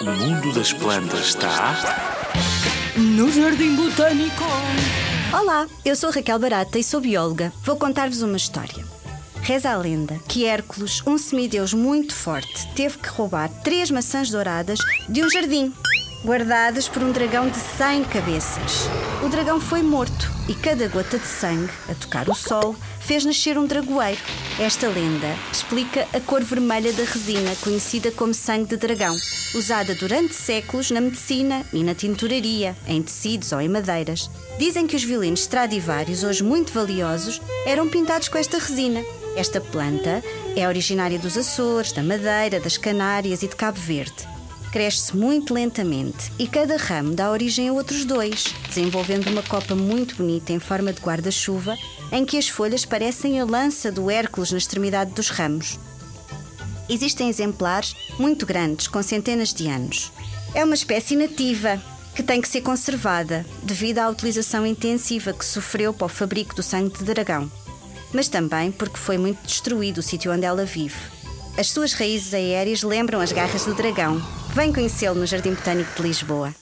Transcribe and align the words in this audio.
O 0.00 0.04
mundo 0.04 0.52
das 0.52 0.72
plantas 0.72 1.28
está. 1.28 1.76
No 2.96 3.30
Jardim 3.30 3.76
Botânico. 3.76 4.42
Olá, 5.32 5.68
eu 5.84 5.94
sou 5.94 6.10
Raquel 6.10 6.40
Barata 6.40 6.80
e 6.80 6.82
sou 6.82 7.00
bióloga. 7.00 7.52
Vou 7.62 7.76
contar-vos 7.76 8.22
uma 8.22 8.36
história. 8.36 8.84
Reza 9.40 9.70
a 9.70 9.76
lenda 9.76 10.18
que 10.26 10.44
Hércules, 10.44 11.00
um 11.06 11.16
semideus 11.16 11.72
muito 11.72 12.12
forte, 12.12 12.66
teve 12.74 12.98
que 12.98 13.08
roubar 13.08 13.48
três 13.62 13.88
maçãs 13.88 14.30
douradas 14.30 14.80
de 15.08 15.22
um 15.22 15.30
jardim, 15.30 15.72
guardadas 16.24 16.88
por 16.88 17.02
um 17.02 17.12
dragão 17.12 17.48
de 17.48 17.56
100 17.56 18.04
cabeças. 18.04 18.88
O 19.24 19.28
dragão 19.28 19.60
foi 19.60 19.82
morto 19.82 20.30
e 20.48 20.54
cada 20.54 20.86
gota 20.88 21.18
de 21.18 21.26
sangue, 21.26 21.72
a 21.88 21.94
tocar 21.94 22.28
o 22.28 22.34
sol, 22.34 22.76
fez 23.00 23.24
nascer 23.24 23.58
um 23.58 23.66
dragoeiro. 23.66 24.20
Esta 24.58 24.88
lenda 24.88 25.34
explica 25.50 26.06
a 26.12 26.20
cor 26.20 26.42
vermelha 26.42 26.92
da 26.92 27.04
resina, 27.04 27.54
conhecida 27.62 28.10
como 28.10 28.34
sangue 28.34 28.66
de 28.66 28.76
dragão, 28.76 29.16
usada 29.54 29.94
durante 29.94 30.34
séculos 30.34 30.90
na 30.90 31.00
medicina 31.00 31.64
e 31.72 31.82
na 31.82 31.94
tinturaria, 31.94 32.76
em 32.86 33.02
tecidos 33.02 33.52
ou 33.52 33.60
em 33.60 33.68
madeiras. 33.68 34.30
Dizem 34.58 34.86
que 34.86 34.96
os 34.96 35.04
violinos 35.04 35.40
Stradivarius, 35.40 36.22
hoje 36.22 36.44
muito 36.44 36.72
valiosos, 36.72 37.40
eram 37.64 37.88
pintados 37.88 38.28
com 38.28 38.36
esta 38.36 38.58
resina. 38.58 39.02
Esta 39.36 39.60
planta 39.60 40.22
é 40.56 40.66
originária 40.66 41.18
dos 41.18 41.36
Açores, 41.36 41.92
da 41.92 42.02
Madeira, 42.02 42.60
das 42.60 42.76
Canárias 42.76 43.42
e 43.42 43.48
de 43.48 43.56
Cabo 43.56 43.78
Verde. 43.78 44.39
Cresce 44.72 45.16
muito 45.16 45.52
lentamente 45.52 46.30
e 46.38 46.46
cada 46.46 46.76
ramo 46.76 47.12
dá 47.12 47.28
origem 47.30 47.68
a 47.68 47.72
outros 47.72 48.04
dois, 48.04 48.54
desenvolvendo 48.68 49.26
uma 49.28 49.42
copa 49.42 49.74
muito 49.74 50.14
bonita 50.14 50.52
em 50.52 50.60
forma 50.60 50.92
de 50.92 51.00
guarda-chuva, 51.00 51.76
em 52.12 52.24
que 52.24 52.38
as 52.38 52.48
folhas 52.48 52.84
parecem 52.84 53.40
a 53.40 53.44
lança 53.44 53.90
do 53.90 54.08
Hércules 54.08 54.52
na 54.52 54.58
extremidade 54.58 55.10
dos 55.10 55.28
ramos. 55.28 55.76
Existem 56.88 57.28
exemplares 57.28 57.96
muito 58.16 58.46
grandes, 58.46 58.86
com 58.86 59.02
centenas 59.02 59.52
de 59.52 59.68
anos. 59.68 60.12
É 60.54 60.64
uma 60.64 60.74
espécie 60.74 61.16
nativa 61.16 61.82
que 62.14 62.22
tem 62.22 62.40
que 62.40 62.48
ser 62.48 62.60
conservada 62.60 63.44
devido 63.64 63.98
à 63.98 64.08
utilização 64.08 64.64
intensiva 64.64 65.32
que 65.32 65.44
sofreu 65.44 65.92
para 65.92 66.06
o 66.06 66.08
fabrico 66.08 66.54
do 66.54 66.62
sangue 66.62 66.96
de 66.96 67.04
dragão, 67.04 67.50
mas 68.12 68.28
também 68.28 68.70
porque 68.70 68.98
foi 68.98 69.18
muito 69.18 69.44
destruído 69.44 69.98
o 69.98 70.02
sítio 70.02 70.32
onde 70.32 70.44
ela 70.44 70.64
vive. 70.64 71.19
As 71.58 71.68
suas 71.68 71.92
raízes 71.92 72.32
aéreas 72.32 72.82
lembram 72.82 73.20
as 73.20 73.32
garras 73.32 73.64
do 73.64 73.74
dragão. 73.74 74.20
Vem 74.54 74.72
conhecê-lo 74.72 75.16
no 75.16 75.26
Jardim 75.26 75.52
Botânico 75.52 75.94
de 75.94 76.02
Lisboa. 76.02 76.54